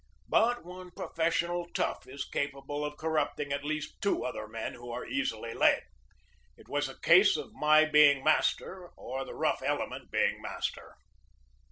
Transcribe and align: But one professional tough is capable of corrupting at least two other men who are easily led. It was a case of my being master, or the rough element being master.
But 0.27 0.65
one 0.65 0.89
professional 0.89 1.67
tough 1.75 2.07
is 2.07 2.25
capable 2.25 2.83
of 2.83 2.97
corrupting 2.97 3.53
at 3.53 3.63
least 3.63 4.01
two 4.01 4.25
other 4.25 4.47
men 4.47 4.73
who 4.73 4.89
are 4.89 5.05
easily 5.05 5.53
led. 5.53 5.83
It 6.57 6.67
was 6.67 6.89
a 6.89 6.99
case 7.01 7.37
of 7.37 7.53
my 7.53 7.85
being 7.85 8.23
master, 8.23 8.87
or 8.97 9.23
the 9.23 9.35
rough 9.35 9.61
element 9.61 10.09
being 10.09 10.41
master. 10.41 10.95